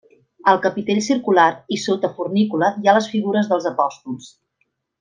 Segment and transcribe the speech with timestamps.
[0.51, 1.45] Al capitell circular
[1.77, 4.33] i sota fornícula hi ha les figures dels apòstols.